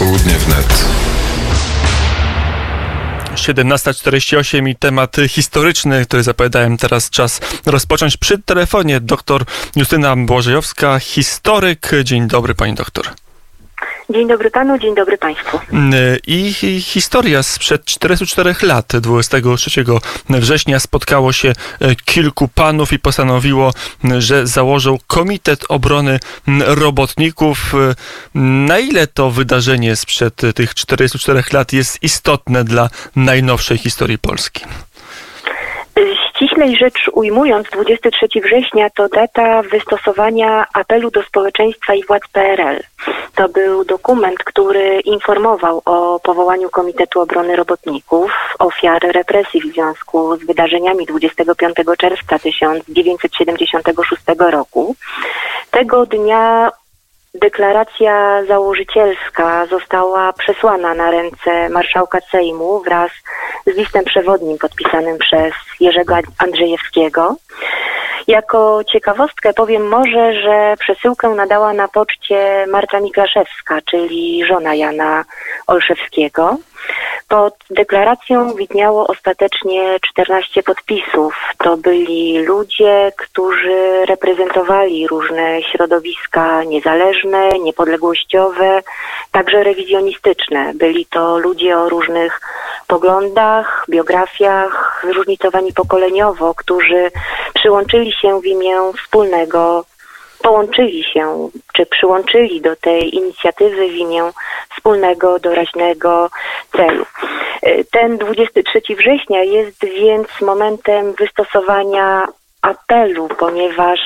[0.00, 0.84] Popołudnie wnet.
[3.34, 9.00] 17.48 i temat historyczny, który zapowiadałem teraz czas rozpocząć przy telefonie.
[9.00, 9.44] Doktor
[9.76, 11.90] Justyna Błażejowska, historyk.
[12.04, 13.08] Dzień dobry, pani doktor.
[14.10, 15.58] Dzień dobry panu, dzień dobry państwu.
[16.26, 19.84] I historia sprzed 44 lat, 23
[20.30, 21.52] września spotkało się
[22.04, 23.72] kilku panów i postanowiło,
[24.18, 26.18] że założą Komitet Obrony
[26.66, 27.72] Robotników.
[28.34, 34.64] Na ile to wydarzenie sprzed tych 44 lat jest istotne dla najnowszej historii Polski?
[36.40, 42.80] Ściślej rzecz ujmując, 23 września to data wystosowania apelu do społeczeństwa i władz PRL.
[43.34, 50.46] To był dokument, który informował o powołaniu Komitetu Obrony Robotników, ofiar represji w związku z
[50.46, 54.96] wydarzeniami 25 czerwca 1976 roku.
[55.70, 56.70] Tego dnia
[57.34, 63.10] deklaracja założycielska została przesłana na ręce marszałka Sejmu wraz
[63.66, 67.36] z listem przewodnim podpisanym przez Jerzego Andrzejewskiego.
[68.26, 75.24] Jako ciekawostkę powiem może, że przesyłkę nadała na poczcie Marta Miklaszewska, czyli żona Jana
[75.66, 76.56] Olszewskiego.
[77.28, 81.34] Pod deklaracją widniało ostatecznie 14 podpisów.
[81.58, 88.82] To byli ludzie, którzy reprezentowali różne środowiska niezależne, niepodległościowe,
[89.32, 90.72] także rewizjonistyczne.
[90.74, 92.40] Byli to ludzie o różnych
[92.86, 97.10] poglądach, biografiach, zróżnicowani pokoleniowo, którzy
[97.54, 99.84] przyłączyli się w imię wspólnego
[100.42, 104.30] połączyli się, czy przyłączyli do tej inicjatywy w imię
[104.74, 106.30] wspólnego, doraźnego
[106.76, 107.04] celu.
[107.90, 112.26] Ten 23 września jest więc momentem wystosowania
[112.62, 114.00] apelu, ponieważ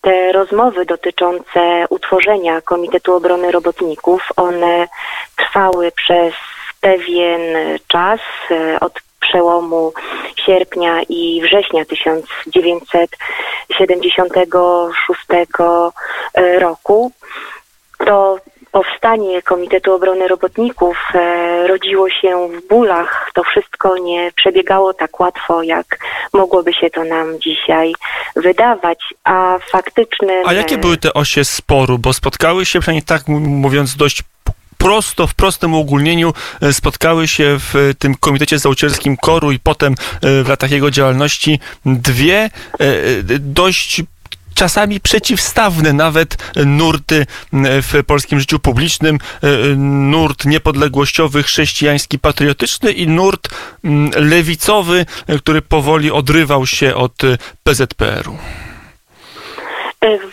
[0.00, 4.88] te rozmowy dotyczące utworzenia Komitetu Obrony Robotników, one
[5.36, 6.34] trwały przez
[6.80, 7.40] pewien
[7.88, 8.20] czas,
[8.80, 9.92] od przełomu
[10.46, 11.84] sierpnia i września
[13.68, 15.20] 1976
[16.60, 17.12] roku.
[18.06, 18.38] To
[18.72, 23.30] powstanie Komitetu Obrony Robotników e, rodziło się w bólach.
[23.34, 25.98] To wszystko nie przebiegało tak łatwo, jak
[26.32, 27.92] mogłoby się to nam dzisiaj
[28.36, 30.46] wydawać, a faktycznym...
[30.46, 31.98] A jakie były te osie sporu?
[31.98, 34.22] Bo spotkały się, przynajmniej tak mówiąc dość
[34.78, 36.34] prosto, w prostym uogólnieniu
[36.72, 42.50] spotkały się w tym komitecie założycielskim Koru i potem w latach jego działalności dwie
[43.40, 44.02] dość
[44.54, 49.18] czasami przeciwstawne nawet nurty w polskim życiu publicznym.
[49.76, 53.48] Nurt niepodległościowy, chrześcijański, patriotyczny i nurt
[54.16, 55.06] lewicowy,
[55.38, 57.12] który powoli odrywał się od
[57.62, 58.38] PZPR-u.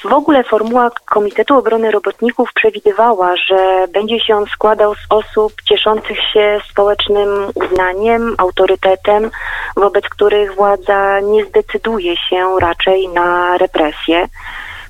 [0.10, 6.18] W ogóle formuła Komitetu Obrony Robotników przewidywała, że będzie się on składał z osób cieszących
[6.34, 9.32] się społecznym uznaniem, autorytetem,
[9.76, 14.28] wobec których władza nie zdecyduje się raczej na represje.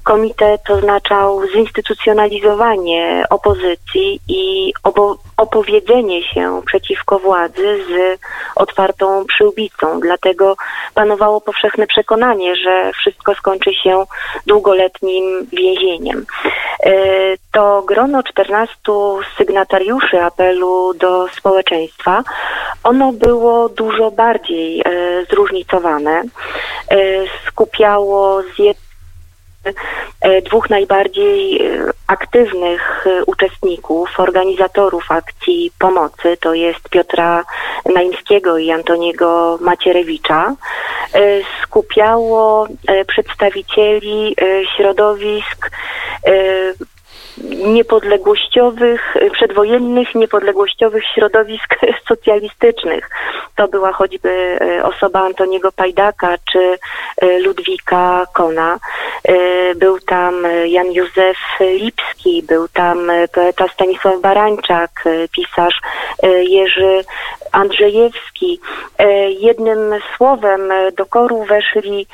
[0.05, 4.73] Komitet oznaczał zinstytucjonalizowanie opozycji i
[5.37, 8.19] opowiedzenie się przeciwko władzy z
[8.55, 9.99] otwartą przyłbicą.
[9.99, 10.55] Dlatego
[10.93, 14.05] panowało powszechne przekonanie, że wszystko skończy się
[14.47, 16.25] długoletnim więzieniem.
[17.51, 18.75] To grono 14
[19.37, 22.23] sygnatariuszy apelu do społeczeństwa,
[22.83, 24.83] ono było dużo bardziej
[25.29, 26.23] zróżnicowane.
[27.47, 28.84] Skupiało z jednej
[30.45, 31.61] dwóch najbardziej
[32.07, 37.43] aktywnych uczestników, organizatorów akcji pomocy, to jest Piotra
[37.95, 40.55] Naimskiego i Antoniego Macierewicza,
[41.63, 42.67] skupiało
[43.07, 44.35] przedstawicieli
[44.77, 45.71] środowisk
[47.47, 51.75] niepodległościowych, przedwojennych, niepodległościowych środowisk
[52.07, 53.09] socjalistycznych.
[53.55, 56.77] To była choćby osoba Antoniego Pajdaka czy
[57.45, 58.79] Ludwika Kona.
[59.75, 60.35] Był tam
[60.65, 64.91] Jan Józef Lipski, był tam poeta Stanisław Barańczak,
[65.31, 65.79] pisarz
[66.41, 67.03] Jerzy
[67.51, 68.59] Andrzejewski.
[69.39, 69.79] Jednym
[70.17, 72.07] słowem do koru weszli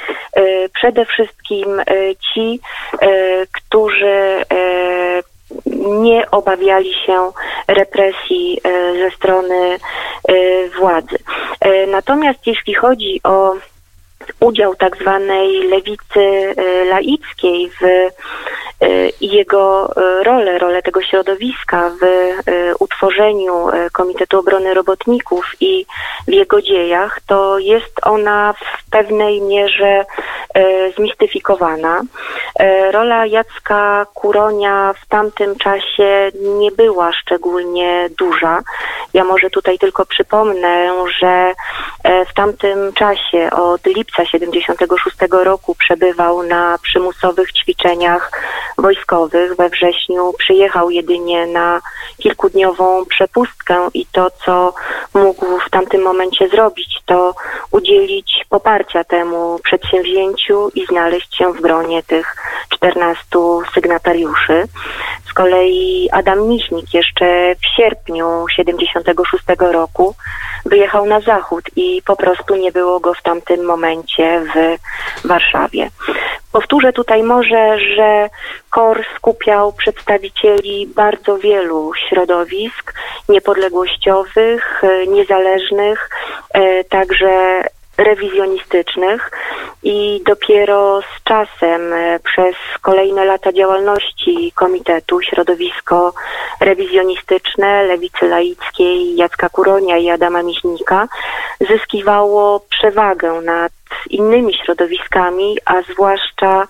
[0.74, 1.81] przede wszystkim
[2.33, 2.59] ci,
[3.53, 4.45] którzy
[5.75, 7.31] nie obawiali się
[7.68, 8.62] represji
[9.00, 9.77] ze strony
[10.80, 11.18] władzy.
[11.88, 13.56] Natomiast jeśli chodzi o
[14.39, 16.56] udział tak zwanej lewicy
[16.89, 18.09] laickiej w
[19.21, 19.94] i jego
[20.24, 22.06] rolę, rolę tego środowiska w
[22.80, 25.86] utworzeniu Komitetu Obrony Robotników i
[26.27, 30.06] w jego dziejach, to jest ona w pewnej mierze
[30.98, 32.01] zmistyfikowana.
[32.92, 38.59] Rola Jacka Kuronia w tamtym czasie nie była szczególnie duża.
[39.13, 41.53] Ja może tutaj tylko przypomnę, że
[42.29, 48.31] w tamtym czasie od lipca 76 roku przebywał na przymusowych ćwiczeniach
[48.77, 49.55] wojskowych.
[49.55, 51.81] We wrześniu przyjechał jedynie na
[52.17, 54.73] kilkudniową przepustkę i to, co
[55.13, 57.35] mógł w tamtym momencie zrobić, to
[57.71, 62.35] udzielić poparcia temu przedsięwzięciu i znaleźć się w gronie tych
[62.69, 63.23] 14
[63.73, 64.63] sygnatariuszy.
[65.31, 70.15] Z kolei Adam Michnik jeszcze w sierpniu 76 roku
[70.65, 74.77] wyjechał na zachód i po prostu nie było go w tamtym momencie w
[75.27, 75.89] Warszawie.
[76.51, 78.29] Powtórzę tutaj może, że
[78.69, 82.93] KOR skupiał przedstawicieli bardzo wielu środowisk
[83.29, 86.09] niepodległościowych, niezależnych,
[86.53, 87.63] e, także
[87.97, 89.31] rewizjonistycznych
[89.83, 96.13] i dopiero z czasem e, przez kolejne lata działalności komitetu środowisko
[96.59, 101.07] rewizjonistyczne Lewicy Laickiej Jacka Kuronia i Adama Michnika
[101.69, 103.71] zyskiwało przewagę nad
[104.09, 106.67] innymi środowiskami, a zwłaszcza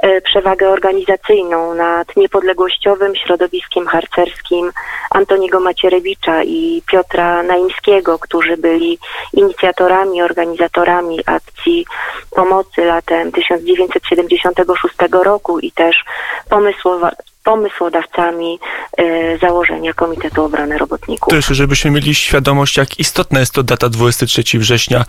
[0.00, 4.72] e, przewagę organizacyjną nad niepodległościowym środowiskiem harcerskim
[5.10, 8.98] Antoniego Macierewicza i Piotra Naimskiego, którzy byli
[9.32, 11.86] inicjatorami, organizatorami akcji
[12.30, 16.04] pomocy latem 1976 roku i też
[16.48, 17.10] pomysłowa
[17.44, 18.58] pomysłodawcami
[19.00, 21.30] y, założenia Komitetu Obrony Robotników.
[21.30, 25.04] Też, żebyśmy mieli świadomość, jak istotna jest to data 23 września,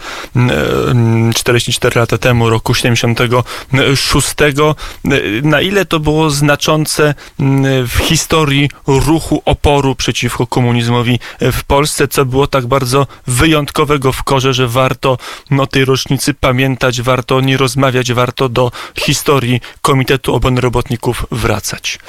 [1.32, 4.28] y, 44 lata temu, roku 76.
[5.06, 7.14] Y, na ile to było znaczące
[7.88, 14.54] w historii ruchu oporu przeciwko komunizmowi w Polsce, co było tak bardzo wyjątkowego w korze,
[14.54, 15.18] że warto
[15.60, 22.00] o tej rocznicy pamiętać, warto o niej rozmawiać, warto do historii Komitetu Obrony Robotników wracać.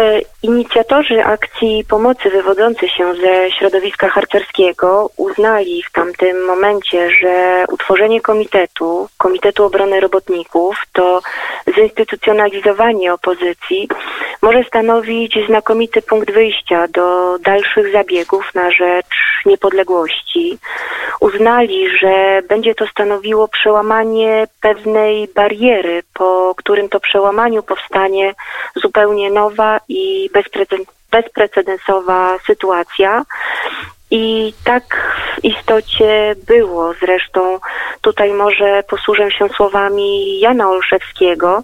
[0.00, 8.20] E, inicjatorzy akcji pomocy wywodzący się ze środowiska harcerskiego uznali w tamtym momencie, że utworzenie
[8.20, 11.20] komitetu, Komitetu Obrony Robotników, to
[11.74, 13.88] zinstytucjonalizowanie opozycji
[14.42, 20.58] może stanowić znakomity punkt wyjścia do dalszych zabiegów na rzecz niepodległości.
[21.20, 28.34] Uznali, że będzie to stanowiło przełamanie pewnej bariery, po którym to przełamaniu powstanie
[28.76, 30.30] zupełnie nowa i
[31.10, 33.24] bezprecedensowa sytuacja.
[34.10, 36.94] I tak w istocie było.
[37.00, 37.58] Zresztą
[38.00, 41.62] tutaj może posłużę się słowami Jana Olszewskiego,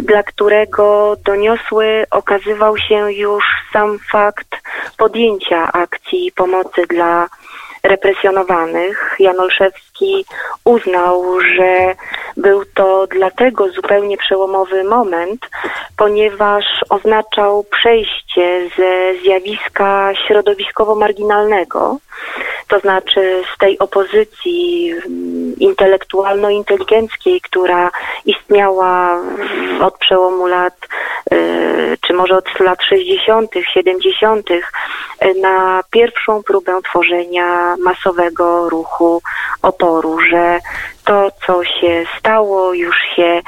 [0.00, 4.48] dla którego doniosły okazywał się już sam fakt
[4.96, 7.28] podjęcia akcji pomocy dla
[7.82, 9.16] represjonowanych.
[9.18, 10.24] Jan Olszewski
[10.64, 11.94] uznał, że
[12.36, 15.40] był to dlatego zupełnie przełomowy moment,
[15.96, 21.96] ponieważ oznaczał przejście ze zjawiska środowiskowo-marginalnego,
[22.68, 24.94] to znaczy z tej opozycji
[25.58, 27.90] intelektualno-inteligenckiej, która
[28.24, 29.20] istniała
[29.80, 30.74] od przełomu lat,
[31.32, 34.60] y, czy może od lat 60., 70., y,
[35.40, 39.22] na pierwszą próbę tworzenia masowego ruchu
[39.62, 40.58] oporu, że
[41.04, 43.40] to, co się stało, już się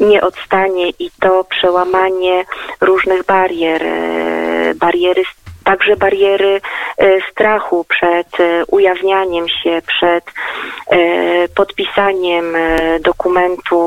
[0.00, 2.44] nie odstanie i to przełamanie
[2.80, 5.24] różnych barier, y, bariery
[5.64, 6.60] także bariery
[6.98, 10.24] e, strachu przed e, ujawnianiem się, przed
[10.86, 12.56] e, podpisaniem
[13.00, 13.80] dokumentu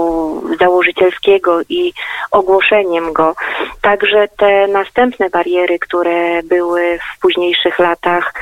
[0.59, 1.93] założycielskiego i
[2.31, 3.35] ogłoszeniem go.
[3.81, 8.33] Także te następne bariery, które były w późniejszych latach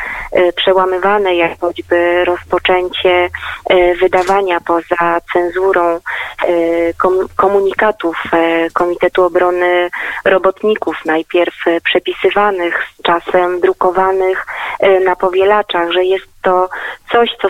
[0.55, 3.29] przełamywane, jak choćby rozpoczęcie
[3.99, 5.99] wydawania poza cenzurą
[7.35, 8.17] komunikatów
[8.73, 9.89] Komitetu Obrony
[10.25, 14.45] Robotników, najpierw przepisywanych czasem drukowanych
[14.79, 16.69] e, na powielaczach, że jest to
[17.11, 17.47] coś, co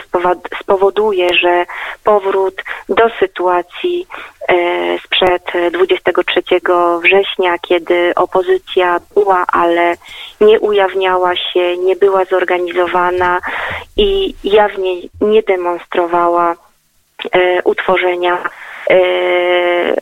[0.61, 1.65] spowoduje, że
[2.03, 4.07] powrót do sytuacji
[4.47, 4.55] e,
[4.99, 6.41] sprzed 23
[7.01, 9.95] września, kiedy opozycja była, ale
[10.41, 13.39] nie ujawniała się, nie była zorganizowana
[13.97, 16.55] i jawnie nie demonstrowała
[17.31, 18.37] e, utworzenia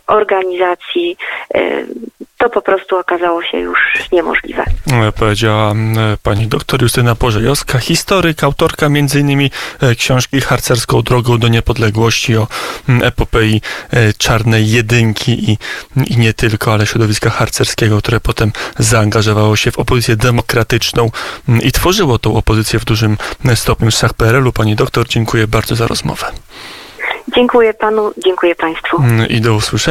[0.07, 1.17] organizacji
[2.39, 3.79] to po prostu okazało się już
[4.11, 4.63] niemożliwe.
[5.19, 5.73] Powiedziała
[6.23, 9.49] pani doktor Justyna Pożejowska, historyk, autorka m.in.
[9.81, 12.47] E, książki Harcerską drogą do niepodległości o
[13.01, 15.57] epopei e, Czarnej Jedynki i,
[16.13, 21.11] i nie tylko, ale środowiska harcerskiego, które potem zaangażowało się w opozycję demokratyczną
[21.63, 23.17] i tworzyło tą opozycję w dużym
[23.55, 24.51] stopniu z PRL-u.
[24.51, 26.31] Pani doktor, dziękuję bardzo za rozmowę.
[27.35, 29.03] Dziękuję panu, dziękuję państwu.
[29.29, 29.89] I do usłyszenia.